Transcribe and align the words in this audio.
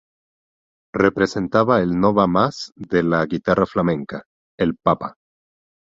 Representaba 0.99 1.77
el 1.83 1.93
no 1.99 2.11
va 2.21 2.25
más 2.25 2.73
de 2.75 3.03
la 3.03 3.23
guitarra 3.27 3.67
flamenca, 3.67 4.23
el 4.57 4.75
Papa. 4.75 5.17